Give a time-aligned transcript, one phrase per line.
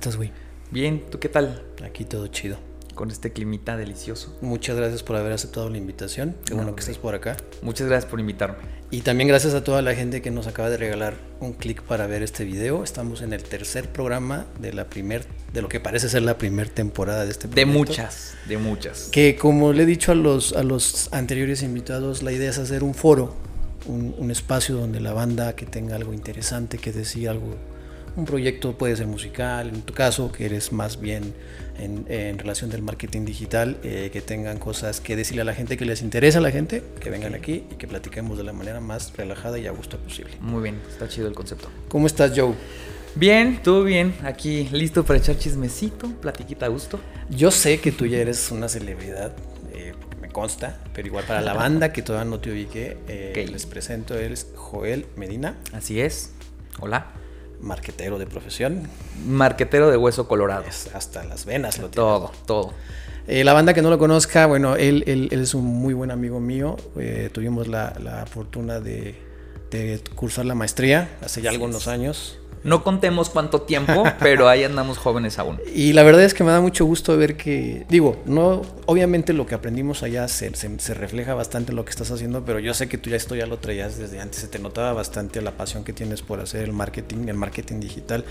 [0.00, 0.32] estás, güey?
[0.70, 1.62] Bien, ¿tú qué tal?
[1.84, 2.56] Aquí todo chido.
[2.94, 4.34] Con este climita delicioso.
[4.40, 6.34] Muchas gracias por haber aceptado la invitación.
[6.46, 7.36] Qué bueno que estés por acá.
[7.60, 8.56] Muchas gracias por invitarme.
[8.90, 12.06] Y también gracias a toda la gente que nos acaba de regalar un clic para
[12.06, 12.82] ver este video.
[12.82, 16.70] Estamos en el tercer programa de la primer, de lo que parece ser la primera
[16.70, 19.10] temporada de este De muchas, de muchas.
[19.12, 22.84] Que como le he dicho a los, a los anteriores invitados, la idea es hacer
[22.84, 23.34] un foro,
[23.84, 27.56] un, un espacio donde la banda que tenga algo interesante que decir, algo
[28.16, 31.34] un proyecto puede ser musical, en tu caso, que eres más bien
[31.78, 35.76] en, en relación del marketing digital, eh, que tengan cosas que decirle a la gente
[35.76, 38.80] que les interesa a la gente, que vengan aquí y que platiquemos de la manera
[38.80, 40.32] más relajada y a gusto posible.
[40.40, 41.68] Muy bien, está chido el concepto.
[41.88, 42.54] ¿Cómo estás, Joe?
[43.14, 44.14] Bien, todo bien.
[44.22, 47.00] Aquí listo para echar chismecito, platiquita a gusto.
[47.28, 49.32] Yo sé que tú ya eres una celebridad,
[49.72, 53.66] eh, me consta, pero igual para la banda que todavía no te ubiqué, eh, les
[53.66, 56.32] presento, él es Joel Medina, Así es.
[56.78, 57.12] Hola.
[57.60, 58.88] Marquetero de profesión,
[59.26, 60.64] Marquetero de hueso colorado.
[60.68, 61.94] es hasta las venas lo tiene.
[61.94, 62.74] Todo, todo.
[63.28, 66.10] Eh, la banda que no lo conozca, bueno, él, él- él es un muy buen
[66.10, 66.76] amigo mío.
[66.98, 69.14] Eh, tuvimos la, la fortuna de,
[69.70, 72.39] de cursar la maestría hace ya algunos años.
[72.62, 75.58] No contemos cuánto tiempo, pero ahí andamos jóvenes aún.
[75.74, 79.46] Y la verdad es que me da mucho gusto ver que, digo, no, obviamente lo
[79.46, 82.74] que aprendimos allá se, se- se refleja bastante en lo que estás haciendo, pero yo
[82.74, 85.52] sé que tú ya esto ya lo traías desde antes, se te notaba bastante la
[85.52, 88.24] pasión que tienes por hacer el marketing, el marketing digital.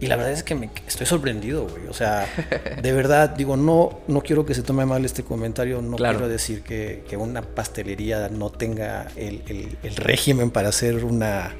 [0.00, 1.86] Y la verdad es que me estoy sorprendido, güey.
[1.88, 2.26] O sea,
[2.82, 6.18] de verdad, digo, no, no quiero que se tome mal este comentario, no Claro.
[6.18, 11.54] quiero decir que, que una pastelería no tenga el, el- el régimen para hacer una,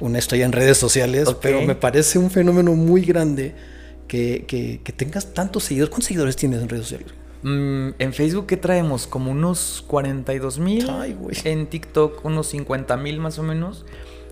[0.00, 3.54] una estrella en redes sociales, pero me parece un fenómeno muy grande
[4.08, 5.90] que, que- que tengas tantos seguidores.
[5.90, 7.14] ¿Cuántos seguidores tienes en redes sociales?
[7.42, 9.06] Mm, en Facebook, ¿qué traemos?
[9.06, 10.86] Como unos 42 mil.
[11.44, 13.84] En TikTok, unos 50 mil más o menos.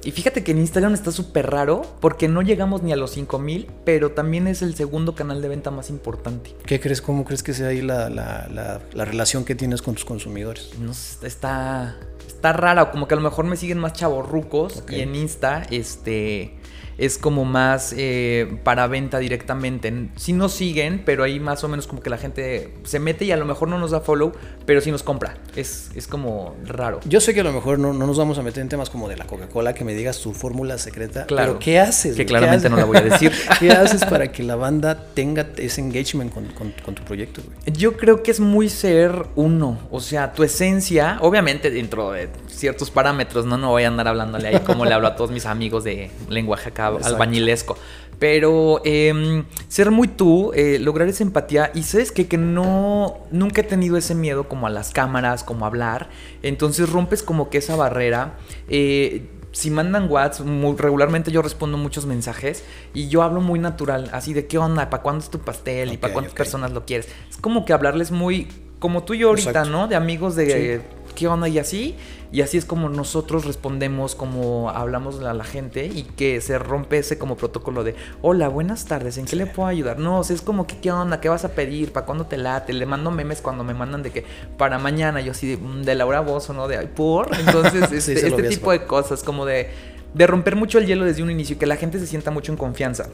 [0.05, 3.39] Y fíjate que en Instagram está súper raro porque no llegamos ni a los 5
[3.39, 6.55] mil, pero también es el segundo canal de venta más importante.
[6.67, 7.00] ¿Qué crees?
[7.00, 10.71] ¿Cómo crees que sea ahí la, la- la- la relación que tienes con tus consumidores?
[10.81, 11.97] No sé, está,
[12.27, 14.93] está rara, como que a lo mejor me siguen más chavorrucos Ok.
[14.93, 16.54] y en Insta este,
[16.98, 20.08] es como más eh, para venta directamente.
[20.16, 23.32] Sí nos siguen, pero ahí más o menos como que la gente se mete y
[23.32, 24.32] a lo mejor no nos da follow,
[24.66, 25.34] pero sí nos compra.
[25.56, 27.00] Es, es como raro.
[27.04, 29.08] Yo sé que a lo mejor no, no nos vamos a meter en temas como
[29.08, 31.26] de la Coca-Cola, que me digas tu fórmula secreta.
[31.26, 31.53] Claro.
[31.53, 32.16] Pero ¿qué haces?
[32.16, 32.70] Que claramente haces?
[32.70, 33.32] no la voy a decir.
[33.59, 37.42] ¿Qué haces para que la banda tenga ese engagement con, con- con tu proyecto?
[37.44, 37.76] güey?
[37.76, 42.91] Yo creo que es muy ser uno, o sea, tu esencia, obviamente dentro de ciertos
[42.91, 45.84] parámetros, no, no voy a andar hablándole ahí como le hablo a todos mis amigos
[45.84, 46.91] de lenguaje acá.
[47.03, 47.76] Albañilesco,
[48.19, 53.62] pero em, ser muy tú, eh, lograr esa empatía y sabes que, que no, nunca
[53.62, 56.08] he tenido ese miedo como a las cámaras, como a hablar,
[56.42, 58.34] entonces rompes como que esa barrera.
[58.69, 62.64] eh, si mandan WhatsApp, muy regularmente yo respondo muchos mensajes
[62.94, 65.98] y yo hablo muy natural, así de qué onda, para cuándo es tu pastel y
[65.98, 67.09] para cuántas personas lo quieres.
[67.30, 68.48] Es como que hablarles muy,
[68.78, 69.70] como tú y yo ahorita, Exacto.
[69.70, 69.88] ¿no?
[69.88, 70.80] De amigos de
[71.12, 71.97] qué onda y así.
[72.33, 76.97] Y así es como nosotros respondemos, como hablamos a la gente y que se rompe
[76.97, 79.99] ese como protocolo de, hola, buenas tardes, ¿en qué le puedo ayudar?
[79.99, 81.21] No, o sea, es como que, ¿qué onda?
[81.21, 81.93] ¿Qué vas a pedir?
[81.93, 82.72] ¿Para cuándo te late?
[82.72, 84.25] Le mando memes cuando me mandan de que
[84.56, 86.69] para mañana, yo así de, "Mm, de Laura Bozo, ¿no?
[86.69, 87.28] De, ay, por.
[87.39, 89.69] Entonces, este, este tipo de cosas, como de,
[90.15, 92.51] de romper mucho el hielo desde un inicio y que la gente se sienta mucho
[92.51, 93.09] en confianza.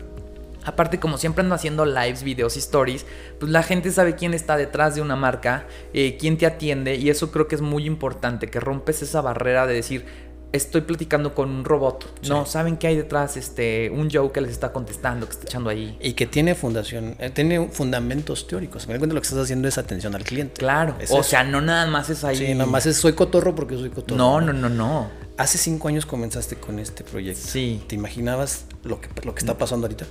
[0.68, 3.06] Aparte, como siempre ando haciendo lives, videos y stories,
[3.40, 7.08] pues la gente sabe quién está detrás de una marca, eh, quién te atiende, y
[7.08, 10.04] eso creo que es muy importante, que rompes esa barrera de decir,
[10.52, 12.20] estoy platicando con un robot.
[12.28, 15.70] No, saben que hay detrás este, un Joe que les está contestando, que está echando
[15.70, 15.96] ahí.
[16.02, 18.86] Y que tiene fundación, eh, tiene fundamentos teóricos.
[18.88, 20.54] Me cuenta lo que estás haciendo es atención al cliente.
[20.58, 21.30] Claro, Es o eso.
[21.30, 22.36] sea, no nada más es ahí.
[22.36, 24.18] Sí, nada más es soy cotorro porque soy cotorro.
[24.18, 25.08] No, no, no, no.
[25.38, 27.40] Hace cinco años comenzaste con este proyecto.
[27.42, 27.82] Sí.
[27.86, 30.04] ¿Te imaginabas lo que, lo que está pasando ahorita?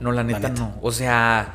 [0.00, 0.60] No, la neta, neta.
[0.60, 0.74] no.
[0.82, 1.54] O sea,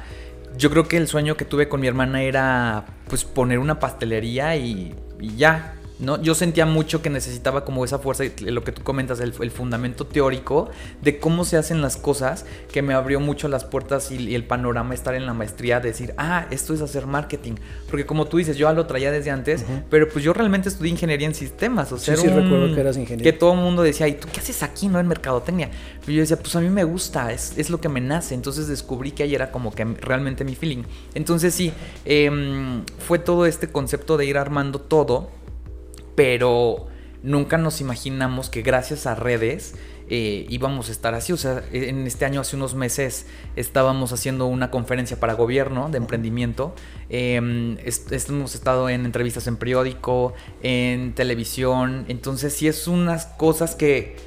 [0.58, 4.56] yo creo que el sueño que tuve con mi hermana era pues poner una pastelería
[4.56, 5.76] y, y ya.
[6.04, 6.22] ¿No?
[6.22, 9.52] Yo sentía mucho que necesitaba como esa fuerza, y lo que tú comentas, el, el
[9.52, 10.70] fundamento teórico
[11.02, 14.46] de cómo se hacen las cosas, que me abrió mucho las puertas y, y el
[14.46, 17.54] panorama estar en la maestría, de decir, ah, esto es hacer marketing.
[17.90, 20.92] Porque como tú dices, yo ya lo traía desde antes, pero pues yo realmente estudié
[20.92, 21.92] ingeniería en sistemas.
[21.92, 23.24] O sea, Sí, sí, un- recuerdo que eras ingeniero.
[23.32, 25.00] Que todo el mundo decía, ¿y tú qué haces aquí, no?
[25.00, 25.72] En mercadotecnia.
[26.06, 28.36] Yo decía, pues a mí me gusta, es, es lo que me nace.
[28.36, 30.84] Entonces descubrí que ahí era como que realmente mi feeling.
[31.14, 31.72] Entonces sí,
[32.06, 35.30] em, fue todo este concepto de ir armando todo,
[36.16, 36.88] pero
[37.22, 39.76] nunca nos imaginamos que gracias a redes
[40.10, 41.32] eh, íbamos a estar así.
[41.32, 43.26] O sea, en este año, hace unos meses,
[43.56, 46.76] estábamos haciendo una conferencia para gobierno de emprendimiento.
[47.10, 52.06] Eh, est- hemos estado en entrevistas en periódico, en televisión.
[52.10, 54.18] Entonces, sí es unas cosas que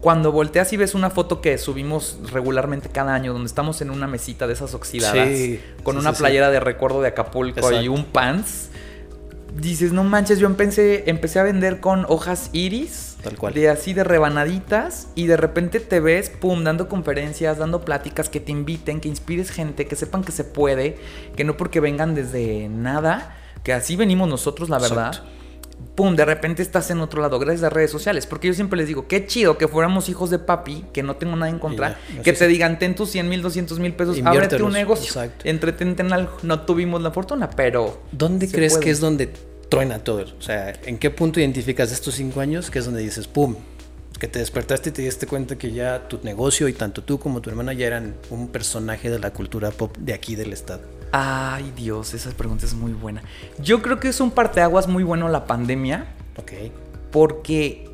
[0.00, 4.06] cuando volteas y ves una foto que subimos regularmente cada año, donde estamos en una
[4.06, 7.88] mesita de esas oxidadas, Sí, con sí, una sí, playera de recuerdo de Acapulco y
[7.88, 8.68] un pants,
[9.54, 13.54] dices, no manches, yo empecé, empecé a vender con hojas iris, Tal cual.
[13.54, 18.40] de así de rebanaditas, y de repente te ves, pum, dando conferencias, dando pláticas, que
[18.40, 20.98] te inviten, que inspires gente, que sepan que se puede,
[21.36, 25.08] que no porque vengan desde nada, que así venimos nosotros, la verdad.
[25.08, 25.43] Exacto.
[25.94, 28.26] Pum, de repente estás en otro lado, gracias a redes sociales.
[28.26, 31.36] Porque yo siempre les digo, qué chido que fuéramos hijos de papi, que no tengo
[31.36, 34.62] nada en contra, ya, que te digan, ten tus 100 mil, 200 mil pesos, ábrete
[34.62, 35.48] un negocio, exacto.
[35.48, 36.36] entretente en algo.
[36.42, 38.02] No tuvimos la fortuna, pero...
[38.10, 38.84] ¿Dónde crees puede.
[38.84, 39.30] que es donde
[39.68, 40.24] truena todo?
[40.38, 43.54] O sea, ¿en qué punto identificas estos cinco años que es donde dices, pum,
[44.18, 47.40] que te despertaste y te diste cuenta que ya tu negocio y tanto tú como
[47.40, 50.82] tu hermana ya eran un personaje de la cultura pop de aquí del estado?
[51.16, 53.22] Ay, Dios, esa pregunta es muy buena.
[53.62, 56.06] Yo creo que es un parteaguas muy bueno la pandemia,
[56.36, 56.52] Ok.
[57.12, 57.88] porque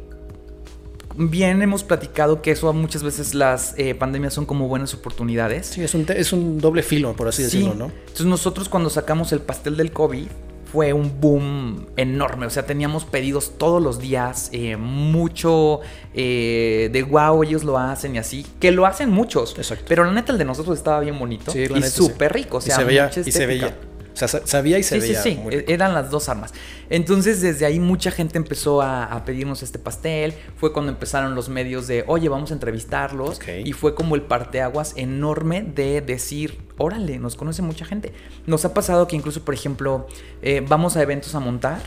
[1.16, 5.66] bien hemos platicado que eso muchas veces las eh, pandemias son como buenas oportunidades.
[5.66, 7.58] Sí, es un, es un doble filo, por así Sí.
[7.58, 7.84] decirlo, ¿no?
[8.00, 10.28] Entonces nosotros cuando sacamos el pastel del COVID
[10.72, 12.46] fue un boom enorme.
[12.46, 15.80] O sea, teníamos pedidos todos los días, eh, mucho
[16.14, 18.46] eh, de wow, ellos lo hacen y así.
[18.60, 19.54] Que lo hacen muchos.
[19.56, 19.84] Exacto.
[19.88, 21.90] Pero la neta el de nosotros estaba bien bonito Sí, y sí.
[21.90, 22.58] súper rico.
[22.58, 23.76] O Y sea, se veía, y se veía.
[24.12, 25.22] O sea, sa- sabía y se sí, veía.
[25.22, 26.52] sí, sí, muy e- eran las dos armas.
[26.90, 30.34] Entonces desde ahí mucha gente empezó a, a pedirnos este pastel.
[30.56, 33.40] Fue cuando empezaron los medios de, oye, vamos a entrevistarlos.
[33.64, 38.12] Y fue como el parteaguas enorme de decir, órale, nos conoce mucha gente.
[38.46, 40.06] Nos ha pasado que incluso, por ejemplo,
[40.42, 41.80] eh, vamos a eventos a montar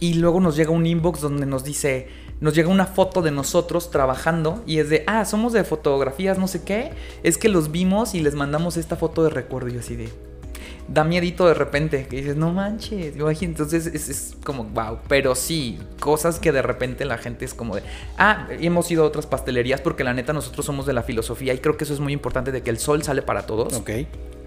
[0.00, 2.08] y luego nos llega un inbox donde nos dice,
[2.40, 6.48] nos llega una foto de nosotros trabajando y es de, ah, somos de fotografías, no
[6.48, 6.92] sé qué.
[7.22, 9.68] Es que los vimos y les mandamos esta foto de recuerdo.
[9.68, 10.08] Y así de,
[10.88, 15.78] da miedito de repente, que dices, no manches, entonces es, es como, wow, pero sí,
[15.98, 17.82] cosas que de repente la gente es como de,
[18.18, 21.58] ah, hemos ido a otras pastelerías porque la neta nosotros somos de la filosofía y
[21.58, 23.72] creo que eso es muy importante de que el sol sale para todos.
[23.74, 23.90] Ok.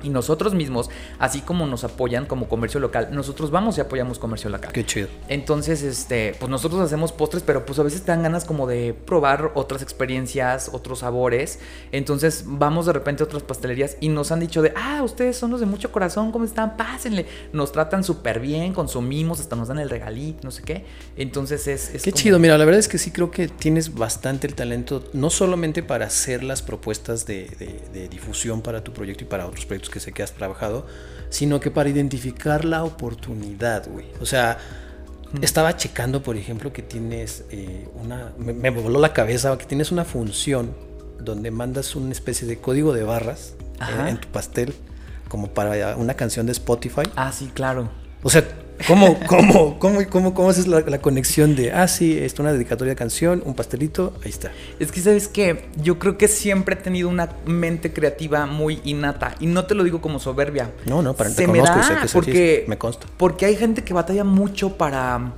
[0.04, 0.90] Y nosotros mismos,
[1.20, 4.72] así como nos apoyan como comercio local, nosotros vamos y apoyamos comercio local.
[4.72, 5.08] Qué chido.
[5.28, 8.94] Entonces, este, pues nosotros hacemos postres, pero pues a veces te dan ganas como de
[8.94, 11.60] probar otras experiencias, otros sabores.
[11.92, 15.52] Entonces, vamos de repente a otras pastelerías y nos han dicho de, ah, ustedes son
[15.52, 16.78] los de mucho corazón, ¿cómo están?
[16.78, 17.26] Pásenle.
[17.54, 20.86] Nos tratan súper bien, consumimos, hasta nos dan el regalito, no sé qué.
[21.16, 21.94] Entonces, es...
[21.94, 24.56] es Qué como- chido, mira, la verdad es que sí creo que tienes bastante el
[24.56, 29.28] talento, no solamente para hacer las propuestas de, de- de difusión para tu proyecto y
[29.28, 30.86] para otros proyectos que sé que has trabajado,
[31.30, 34.08] sino que para identificar la oportunidad, güey.
[34.22, 34.58] O sea,
[35.42, 39.92] estaba checando, por ejemplo, que tienes eh, una, me, me voló la cabeza, que tienes
[39.92, 40.74] una función
[41.20, 44.74] donde mandas una especie de código de barras eh, en tu pastel,
[45.28, 47.04] como para una canción de Spotify.
[47.16, 47.90] Ah, sí, claro.
[48.24, 48.48] O sea,
[48.86, 52.92] ¿cómo, cómo, cómo, cómo, cómo haces la, la conexión de, ah, sí, esto una dedicatoria
[52.92, 54.52] de canción, un pastelito, ahí está?
[54.80, 55.66] Es que, ¿sabes qué?
[55.82, 59.36] Yo creo que siempre he tenido una mente creativa muy innata.
[59.40, 60.72] Y no te lo digo como soberbia.
[60.86, 63.08] No, no, para- te Se me conozco da sé que es así, porque, me consta.
[63.18, 65.34] Porque hay gente que batalla mucho para,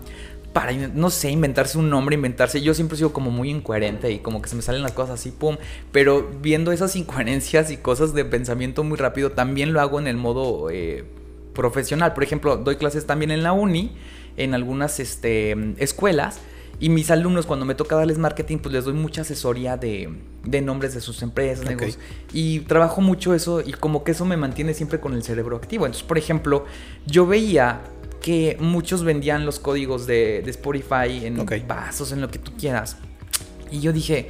[0.53, 2.61] para, no sé, inventarse un nombre, inventarse.
[2.61, 5.19] Yo siempre he sido como muy incoherente y como que se me salen las cosas
[5.19, 5.57] así, pum.
[5.91, 10.17] Pero viendo esas incoherencias y cosas de pensamiento muy rápido, también lo hago en el
[10.17, 11.05] modo eh,
[11.59, 12.13] profesional.
[12.13, 13.91] Por ejemplo, doy clases también en la uni,
[14.37, 16.39] en algunas este, escuelas.
[16.79, 20.09] Y mis alumnos, cuando me toca darles marketing, pues les doy mucha asesoría de,
[20.45, 21.99] de nombres de sus empresas, negocios.
[22.31, 25.85] Y trabajo mucho eso y como que eso me mantiene siempre con el cerebro activo.
[25.85, 26.65] Entonces, por ejemplo,
[27.05, 27.81] yo veía
[28.21, 32.95] que muchos vendían los códigos de, de Spotify en vasos, en lo que tú quieras.
[33.69, 34.29] Y yo dije,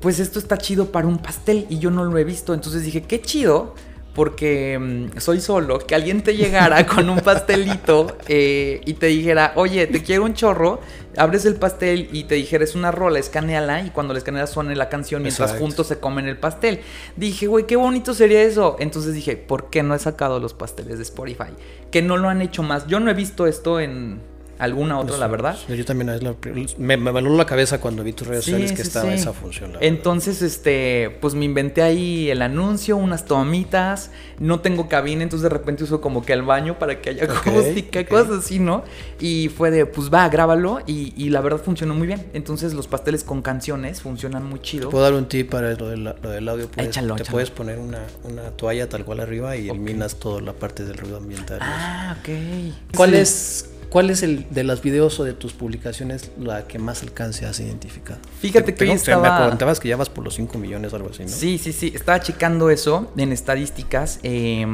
[0.00, 2.54] pues esto está chido para un pastel y yo no lo he visto.
[2.54, 3.74] Entonces dije, qué chido.
[4.18, 9.52] Porque mm, soy solo, que alguien te llegara con un pastelito eh, y te dijera,
[9.54, 10.80] oye, te quiero un chorro,
[11.16, 14.74] abres el pastel y te dijera, es una rola, escaneala y cuando la escaneas suene
[14.74, 15.64] la canción mientras Exacto.
[15.64, 16.80] juntos se comen el pastel.
[17.14, 18.74] Dije, güey, qué bonito sería eso.
[18.80, 21.54] Entonces dije, ¿por qué no he sacado los pasteles de Spotify?
[21.92, 22.88] Que no lo han hecho más.
[22.88, 24.20] Yo no he visto esto en
[24.58, 25.56] alguna otra, Pues, la verdad.
[25.68, 26.34] Yo también es la-
[26.78, 29.14] me, me voló la cabeza cuando vi tus redes Sí, sociales que sí, estaba sí.
[29.14, 29.72] esa función.
[29.72, 29.86] verdad.
[29.86, 34.10] Entonces, este, pues me inventé ahí el anuncio, unas tomitas.
[34.38, 37.46] No tengo cabina, entonces de repente uso como que el baño para que haya Ok,
[37.46, 38.08] acústica, ok.
[38.08, 38.84] cosas así, ¿no?
[39.20, 40.80] Y fue de, pues va, grábalo.
[40.86, 42.26] Y, y la verdad funcionó muy bien.
[42.34, 44.90] Entonces, los pasteles con canciones funcionan muy chido.
[44.90, 46.68] ¿Puedo dar un tip para lo, del- lo del audio?
[46.68, 47.34] Puedes- Échalo, te échalo.
[47.34, 51.16] puedes poner una, una toalla tal cual arriba y eliminas toda la parte del ruido
[51.18, 51.58] ambiental.
[51.62, 52.94] Ah, ok.
[52.96, 57.02] ¿Cuál es, cuál es el de los videos o de tus publicaciones la que más
[57.02, 58.20] alcance has identificado?
[58.40, 61.10] Fíjate que te- Me estaba- comentabas que ya vas por los 5 millones o algo
[61.10, 61.28] así, ¿no?
[61.28, 61.92] Sí, sí, sí.
[61.94, 64.20] Estaba checando eso en estadísticas.
[64.22, 64.66] eh,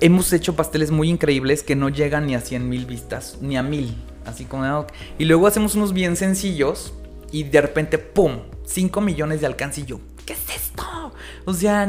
[0.00, 3.62] hemos hecho pasteles muy increíbles que no llegan ni a 100 mil vistas, ni a
[3.62, 3.94] mil.
[4.26, 4.86] Así como...
[5.18, 6.92] Y luego hacemos unos bien sencillos
[7.30, 8.40] y de repente, ¡pum!
[8.66, 10.82] 5 millones de alcance y yo, ¿qué es esto?
[11.44, 11.88] O sea,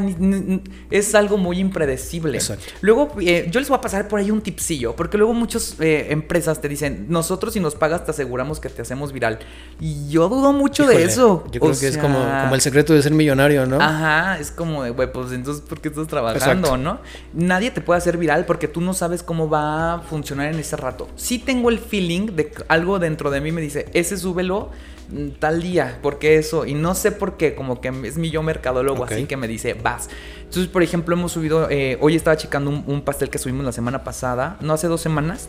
[0.90, 2.38] es algo muy impredecible.
[2.38, 2.64] Exacto.
[2.80, 6.08] Luego, eh, yo les voy a pasar por ahí un tipsillo, porque luego muchas eh,
[6.10, 9.38] empresas te dicen, nosotros si nos pagas te aseguramos que te hacemos viral.
[9.80, 11.44] Y yo dudo mucho de eso.
[11.50, 13.80] Yo creo que es como, como, el secreto de ser millonario, ¿no?
[13.80, 17.00] Ajá, es como de, güey, pues entonces, ¿por qué estás trabajando, no?
[17.32, 20.76] Nadie te puede hacer viral porque tú no sabes cómo va a funcionar en ese
[20.76, 21.08] rato.
[21.16, 24.70] Sí tengo el feeling de que algo dentro de mí me dice, ese súbelo
[25.08, 28.42] Mm, tal día, porque eso, y no sé por qué, como que es mi yo
[28.42, 30.08] mercadólogo, así que me dice, vas.
[30.38, 34.04] Entonces, por ejemplo, hemos subido, eh, hoy estaba checando un, pastel que subimos la semana
[34.04, 35.48] pasada, no hace dos semanas,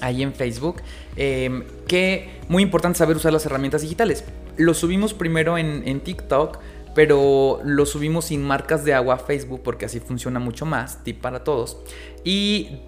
[0.00, 0.82] ahí en Facebook,
[1.16, 4.24] em, que muy importante saber usar las herramientas digitales.
[4.56, 6.58] Lo subimos primero en, en TikTok,
[6.94, 11.20] pero lo subimos sin marcas de agua a Facebook porque así funciona mucho más, tip
[11.20, 11.78] para todos.
[12.24, 12.80] Y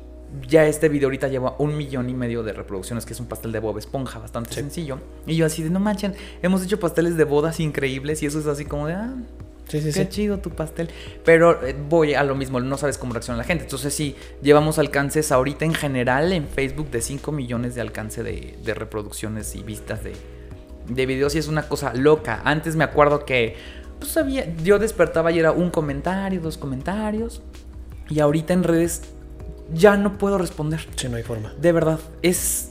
[0.49, 3.53] ya este video ahorita lleva un millón y medio de reproducciones, que es un pastel
[3.53, 4.99] de Bob Esponja, bastante sencillo.
[5.27, 8.47] Y yo así de, no manchen, hemos hecho pasteles de bodas increíbles y eso es
[8.47, 9.15] así como de, ah,
[9.69, 10.89] sí, sí, qué chido tu pastel.
[11.25, 13.65] Pero eh, voy a lo mismo, no sabes cómo reacciona la gente.
[13.65, 18.75] Entonces sí, llevamos alcances ahorita en general en Facebook de 5 millones de alcance de,
[18.75, 20.15] reproducciones y vistas de,
[20.89, 22.41] de videos y es una cosa loca.
[22.45, 23.57] Antes me acuerdo que,
[23.99, 27.43] pues había, yo despertaba y era un comentario, dos comentarios.
[28.09, 29.03] Y ahorita en redes
[29.73, 30.87] ya no puedo responder.
[30.97, 31.53] Sí, no hay forma.
[31.61, 32.71] De verdad, es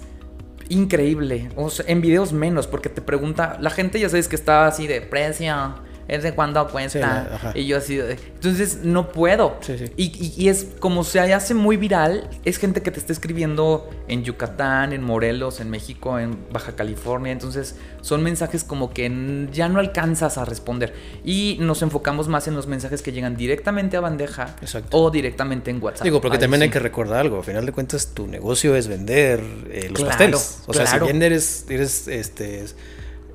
[0.69, 1.49] increíble.
[1.55, 4.87] O sea, en videos menos, porque te pregunta, la gente ya sabes que está así
[4.87, 5.75] de precio
[6.07, 7.53] es de cuando cuenta.
[7.55, 9.57] y yo así, entonces no puedo.
[9.97, 14.93] Y, es como se hace muy viral, es gente que te está escribiendo en Yucatán,
[14.93, 17.31] en Morelos, en México, en Baja California.
[17.31, 20.93] Entonces son mensajes como que ya no alcanzas a responder.
[21.23, 24.55] Y nos enfocamos más en los mensajes que llegan directamente a bandeja
[24.91, 26.03] o directamente en WhatsApp.
[26.03, 27.37] Digo, porque también hay que recordar algo.
[27.37, 30.63] Al final de cuentas, tu negocio es vender eh, los pasteles.
[30.67, 32.65] O sea, si bien eres, eres este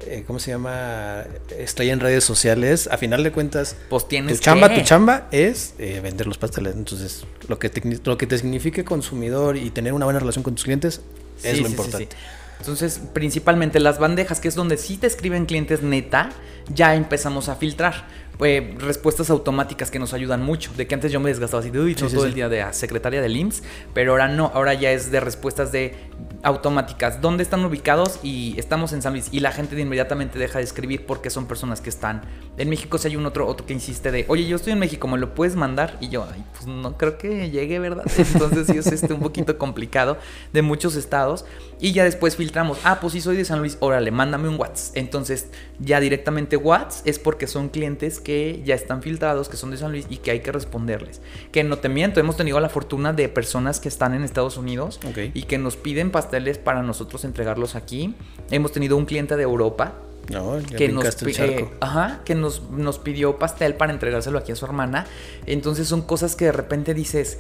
[0.07, 1.25] eh, ¿cómo se llama?
[1.59, 2.89] Estoy en redes sociales.
[2.91, 6.75] A final de cuentas, pues tienes tu chamba, tu chamba es eh, vender los pasteles.
[6.75, 10.55] Entonces, lo que, te, lo que te signifique consumidor y tener una buena relación con
[10.55, 11.01] tus clientes
[11.43, 12.17] es lo importante.
[12.59, 16.31] Entonces, principalmente las bandejas, que es donde sí te escriben clientes neta,
[16.73, 18.07] ya empezamos a filtrar.
[18.41, 20.71] Eh, respuestas automáticas que nos ayudan mucho.
[20.77, 23.63] De que antes yo me desgastaba así, uy, todo el día de secretaria del IMSS,
[23.95, 25.95] pero ahora no, ahora ya es de respuestas de
[26.43, 27.21] automáticas.
[27.21, 28.21] ¿Dónde están ubicados?
[28.23, 29.29] Y estamos en San Luis.
[29.33, 32.23] Y la gente de inmediatamente deja de escribir porque son personas que están.
[32.59, 35.09] En México si hay un otro, otro que insiste de, oye, yo estoy en México,
[35.09, 35.97] ¿me lo puedes mandar?
[36.01, 38.05] Y yo, ay, pues no creo que llegue, ¿verdad?
[38.19, 40.19] Entonces sí es este un poquito complicado
[40.53, 41.45] de muchos estados.
[41.81, 44.97] Y ya después filtramos, ah, pues sí soy de San Luis, órale, mándame un WhatsApp.
[44.97, 49.77] Entonces ya directamente WhatsApp es porque son clientes que ya están filtrados, que son de
[49.77, 51.21] San Luis y que hay que responderles.
[51.53, 54.99] Que no te miento, hemos tenido la fortuna de personas que están en Estados Unidos
[55.33, 58.17] y que nos piden pasteles para nosotros entregarlos aquí.
[58.51, 59.93] Hemos tenido un cliente de Europa
[60.77, 65.07] que, nos, eh, ajá, que nos, nos pidió pastel para entregárselo aquí a su hermana.
[65.47, 67.39] Entonces son cosas que de repente dices,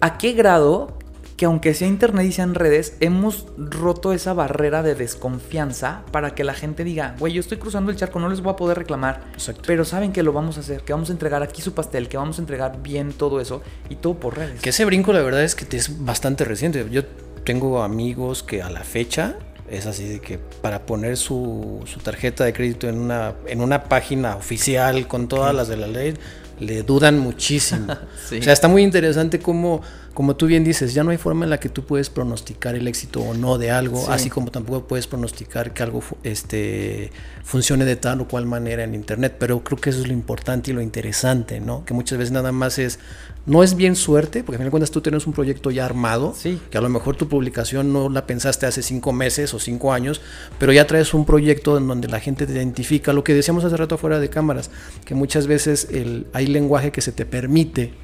[0.00, 0.98] ¿a qué grado
[1.42, 6.44] que aunque sea internet y sean redes, hemos roto esa barrera de desconfianza para que
[6.44, 9.24] la gente diga, güey, yo estoy cruzando el charco, no les voy a poder reclamar,
[9.66, 12.16] pero saben que lo vamos a hacer, que vamos a entregar aquí su pastel, que
[12.16, 14.60] vamos a entregar bien todo eso y todo por redes.
[14.60, 16.86] Que ese brinco la verdad es que es bastante reciente.
[16.92, 17.02] Yo
[17.42, 19.34] tengo amigos que a la fecha
[19.68, 23.82] es así de que para poner su, su tarjeta de crédito en una, en una
[23.82, 26.14] página oficial con todas las de la ley,
[26.60, 27.96] le dudan muchísimo.
[28.32, 29.82] O sea, está muy interesante cómo
[30.14, 32.86] como tú bien dices, ya no hay forma en la que tú puedes pronosticar el
[32.86, 37.10] éxito o no de algo, así como tampoco puedes pronosticar que algo este,
[37.44, 39.36] funcione de tal o cual manera en Internet.
[39.38, 41.84] Pero creo que eso es lo importante y lo interesante, ¿no?
[41.84, 42.98] Que muchas veces nada más es,
[43.46, 46.34] no es bien suerte, porque al final de cuentas tú tienes un proyecto ya armado,
[46.70, 50.20] que a lo mejor tu publicación no la pensaste hace cinco meses o cinco años,
[50.58, 53.76] pero ya traes un proyecto en donde la gente te identifica, lo que decíamos hace
[53.76, 54.70] rato afuera de cámaras,
[55.04, 57.94] que muchas veces el, hay lenguaje que se te permite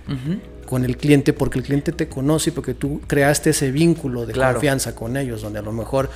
[0.69, 4.35] con el cliente porque el cliente te conoce y porque tú creaste ese vínculo de
[4.35, 6.11] confianza con ellos, donde a lo mejor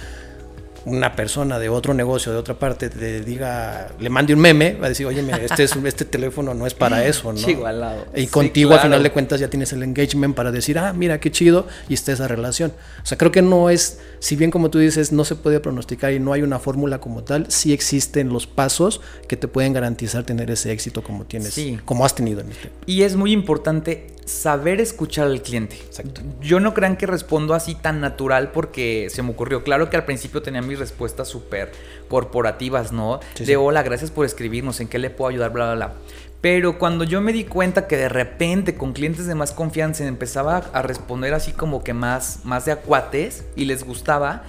[0.85, 4.87] una persona de otro negocio, de otra parte, te diga, le mande un meme, va
[4.87, 7.41] a decir, oye, este, es, este teléfono no es para eso, ¿no?
[8.15, 11.31] Y contigo, al final de cuentas, ya tienes el engagement para decir, ah, mira, qué
[11.31, 12.75] chido, y está esa relación.
[13.03, 16.13] O sea, creo que no es, si bien como tú dices, no se puede pronosticar
[16.13, 20.25] y no hay una fórmula como tal, sí existen los pasos que te pueden garantizar
[20.25, 22.71] tener ese éxito como tienes, como has tenido en este.
[22.85, 25.77] Y es muy importante saber escuchar al cliente.
[25.77, 26.21] Exacto.
[26.41, 29.63] Yo no crean que respondo así tan natural porque se me ocurrió.
[29.63, 31.73] Claro que al principio tenía mis respuestas súper
[32.09, 33.21] corporativas, ¿no?
[33.39, 35.95] de hola, gracias por escribirnos, en qué le puedo ayudar, bla, bla, bla.
[36.41, 40.57] Pero cuando yo me di cuenta que de repente con clientes de más confianza empezaba
[40.73, 44.43] a responder así como que más, más de acuates y les gustaba,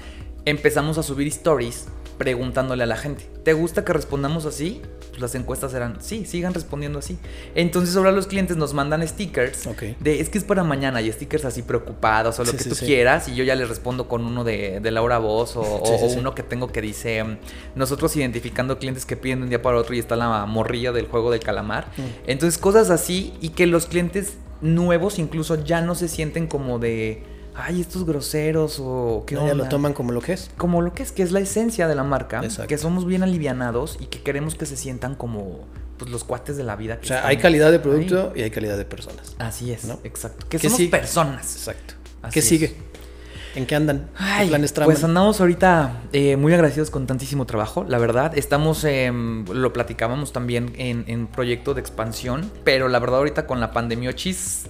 [0.46, 1.86] empezamos a subir stories
[2.18, 4.82] preguntándole a la gente ¿te gusta que respondamos así?
[5.13, 7.20] Pues las encuestas eran, sí, sigan respondiendo así.
[7.53, 11.46] Entonces ahora los clientes nos mandan stickers de, es que es para mañana y stickers
[11.46, 12.86] así preocupados o lo Sí, que sí, tú sí.
[12.88, 15.84] quieras y yo ya les respondo con uno de, de Laura Voz o,
[16.17, 17.38] uno que tengo que dice, mm,
[17.75, 21.05] nosotros identificando clientes que piden de un día para otro y está la morrilla del
[21.05, 21.86] juego del calamar.
[21.96, 22.01] Mm.
[22.32, 27.22] Entonces cosas así y que los clientes nuevos incluso ya no se sienten como de,
[27.55, 29.53] ay, estos groseros o qué Ya onda.
[29.55, 30.50] lo toman como lo que es.
[30.57, 32.67] Como lo que es, que es la esencia de la marca, Exacto.
[32.67, 35.65] que somos bien alivianados y que queremos que se sientan como
[35.98, 36.98] pues, los cuates de la vida.
[37.00, 37.81] que O sea, hay calidad de ahí.
[37.83, 39.36] producto y hay calidad de personas.
[39.39, 40.00] Así es, ¿No?
[40.03, 40.45] exacto.
[40.50, 40.91] Que ¿Qué somos sigue?
[40.91, 41.55] personas.
[41.55, 41.93] Exacto.
[42.22, 42.45] Así ¿Qué es.
[42.48, 42.75] sigue?
[43.55, 44.10] ¿En qué andan?
[44.17, 44.51] Ay,
[44.83, 48.36] pues andamos ahorita eh, muy agradecidos con tantísimo trabajo, la verdad.
[48.36, 53.60] Estamos, em, lo platicábamos también en, en proyecto de expansión, pero la verdad ahorita con
[53.60, 54.63] la pandemia chis,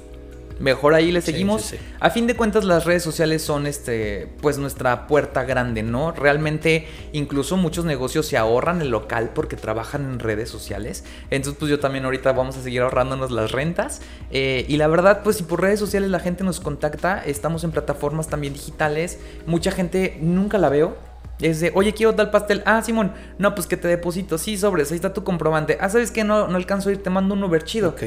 [0.63, 1.61] mejor ahí le seguimos.
[1.61, 1.83] sí, sí.
[1.99, 6.11] A fin de cuentas las redes sociales son este, pues nuestra puerta grande, ¿no?
[6.11, 11.03] Realmente incluso muchos negocios se ahorran el local porque trabajan en redes sociales.
[11.29, 14.01] Entonces pues yo también ahorita vamos a seguir ahorrándonos las rentas.
[14.31, 17.71] Eh, y la verdad pues si por redes sociales la gente nos contacta, estamos en
[17.71, 19.19] plataformas también digitales.
[19.45, 20.95] Mucha gente nunca la veo.
[21.41, 22.63] Es de, oye, quiero tal pastel.
[22.65, 24.37] Ah, Simón, no, pues que te deposito.
[24.37, 25.77] Sí, sobres, ahí está tu comprobante.
[25.81, 26.23] Ah, ¿sabes qué?
[26.23, 27.89] No, no alcanzo a ir, te mando un Uber chido.
[27.89, 28.03] Ok.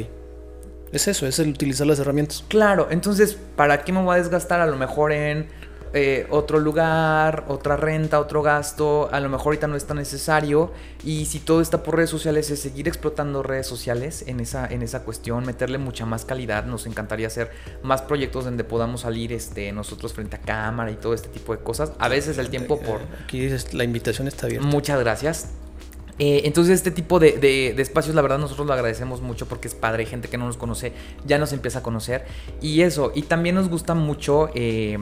[0.93, 2.45] Es eso, es el utilizar las herramientas.
[2.49, 5.49] Claro, entonces, ¿para qué me voy a desgastar a lo mejor en
[5.93, 9.09] eh, otro lugar, otra renta, otro gasto?
[9.13, 10.73] A lo mejor ahorita no es tan necesario.
[11.05, 14.83] Y si todo está por redes sociales, es seguir explotando redes sociales en esa, en
[14.83, 16.67] esa cuestión, meterle mucha más calidad.
[16.67, 17.51] Nos encantaría hacer
[17.83, 21.63] más proyectos donde podamos salir este, nosotros frente a cámara y todo este tipo de
[21.63, 21.93] cosas.
[21.99, 23.01] A veces el tiempo por...
[23.25, 24.67] Aquí dices, la invitación está abierta.
[24.67, 25.51] Muchas gracias.
[26.19, 29.69] Eh, entonces este tipo de, de- de espacios la verdad nosotros lo agradecemos mucho porque
[29.69, 30.93] es padre, gente que no nos conoce
[31.27, 32.25] ya nos empieza a conocer.
[32.63, 34.97] Y eso, y también nos gusta mucho eh,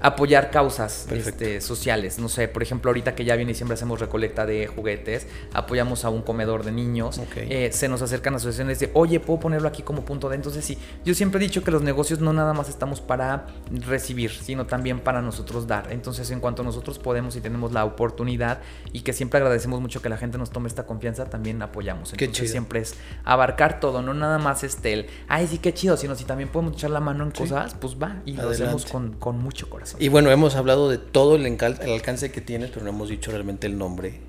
[0.00, 4.44] apoyar causas este, sociales, no sé, por ejemplo ahorita que ya viene diciembre hacemos recolecta
[4.46, 9.20] de juguetes, apoyamos a un comedor de niños, eh, se nos acercan asociaciones de, oye,
[9.20, 12.20] puedo ponerlo aquí como punto de, entonces sí, yo siempre he dicho que los negocios
[12.20, 16.98] no nada más estamos para recibir, sino también para nosotros dar, entonces en cuanto nosotros
[16.98, 18.60] podemos y tenemos la oportunidad
[18.92, 22.24] y que siempre agradecemos mucho que la gente nos tome esta confianza, también apoyamos, Qué
[22.26, 22.52] entonces chido.
[22.52, 22.94] siempre es
[23.24, 26.74] abarcar todo, no nada más este, el, ay sí, qué chido, sino si también podemos
[26.74, 27.38] echar la mano en Sí.
[27.42, 28.64] cosas, pues va, y lo Adelante.
[28.64, 30.00] hacemos con, con mucho corazón.
[30.02, 33.30] Y bueno, hemos hablado de todo el, el alcance que tienes, pero no hemos dicho
[33.30, 34.20] realmente el nombre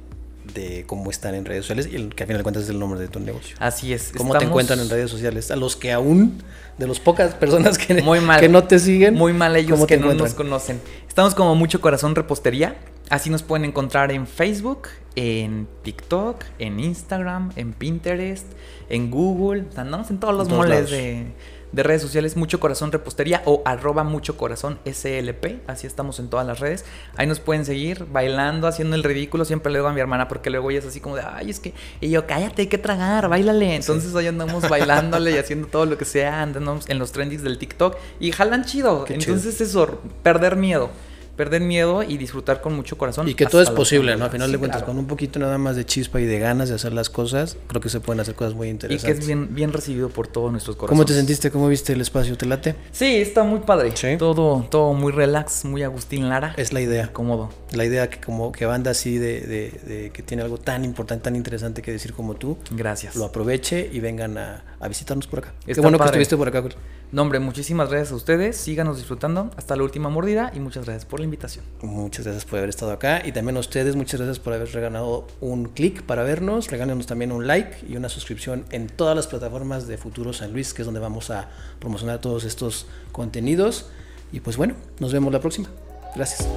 [0.53, 2.79] de cómo están en redes sociales y el que a final de cuentas es el
[2.79, 3.55] nombre de tu negocio.
[3.59, 4.11] Así es.
[4.17, 5.51] ¿Cómo te encuentran en redes sociales?
[5.51, 6.41] A los que aún,
[6.79, 8.39] de las pocas personas que, Muy mal.
[8.39, 9.13] que no te siguen.
[9.13, 10.81] Muy mal ellos ¿cómo que no nos conocen.
[11.07, 12.77] Estamos como Mucho Corazón Repostería.
[13.09, 18.45] Así nos pueden encontrar en Facebook, en TikTok, en Instagram, en Pinterest,
[18.89, 19.65] en Google.
[19.75, 21.25] Andamos en todos los todos moles de,
[21.71, 22.37] de redes sociales.
[22.37, 25.67] Mucho Corazón Repostería o arroba Mucho Corazón SLP.
[25.67, 26.85] Así estamos en todas las redes.
[27.15, 29.43] Ahí nos pueden seguir bailando, haciendo el ridículo.
[29.43, 31.59] Siempre le digo a mi hermana porque luego ella es así como de, ay, es
[31.59, 31.73] que...
[32.01, 33.75] Y yo, cállate, hay que tragar, bailale.
[33.75, 36.43] Entonces hoy andamos bailándole y haciendo todo lo que sea.
[36.43, 39.05] Andamos en los trendings del TikTok y jalan chido.
[39.05, 39.33] Qué chido.
[39.33, 40.91] Entonces eso, perder miedo.
[41.39, 43.29] Perder miedo y disfrutar con mucho corazón.
[43.29, 44.25] Y que todo es posible, ¿no?
[44.25, 44.91] A final sí, de cuentas, claro.
[44.91, 47.79] con un poquito nada más de chispa y de ganas de hacer las cosas, creo
[47.79, 49.15] que se pueden hacer cosas muy Y interesantes.
[49.15, 50.97] que es bien, bien recibido por todos nuestros corazones.
[50.97, 51.49] ¿Cómo te sentiste?
[51.49, 52.37] ¿Cómo viste el espacio?
[52.37, 52.75] ¿Te late?
[52.91, 53.91] Sí, está muy padre.
[53.95, 54.17] Sí.
[54.17, 56.53] Todo, todo muy relax, muy Agustín Lara.
[56.57, 57.13] Es la idea.
[57.13, 57.49] cómodo.
[57.71, 61.23] La idea que como que banda así de, de- de que tiene algo tan importante,
[61.23, 63.15] tan interesante que decir como tú, Gracias.
[63.15, 65.53] lo aproveche y vengan a, a visitarnos por acá.
[65.63, 66.17] Qué Está bueno padre.
[66.17, 66.63] que estuviste por acá.
[67.11, 68.55] No, hombre, muchísimas gracias a ustedes.
[68.55, 69.49] Síganos disfrutando.
[69.57, 71.65] Hasta la última mordida y muchas gracias por la invitación.
[71.81, 75.25] Muchas gracias por haber estado acá y también a ustedes muchas gracias por haber regalado
[75.41, 76.69] un clic para vernos.
[76.69, 80.73] Regálenos también un like y una suscripción en todas las plataformas de Futuro San Luis,
[80.73, 83.89] que es donde vamos a promocionar todos estos contenidos.
[84.31, 85.67] Y pues bueno, nos vemos la próxima.
[86.15, 86.47] Gracias.